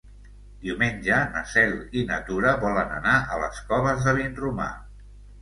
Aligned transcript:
Diumenge 0.61 1.19
na 1.35 1.43
Cel 1.51 1.75
i 1.99 2.03
na 2.13 2.17
Tura 2.31 2.55
volen 2.65 2.97
anar 2.97 3.19
a 3.35 3.39
les 3.45 3.61
Coves 3.69 4.03
de 4.09 4.17
Vinromà. 4.23 4.69